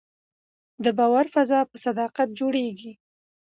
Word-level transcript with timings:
د 0.83 0.85
باور 0.97 1.25
فضا 1.33 1.59
په 1.69 1.75
صداقت 1.85 2.29
جوړېږي 2.39 2.91